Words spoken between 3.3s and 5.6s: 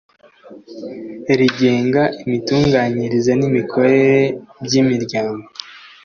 n imikorere by imiryango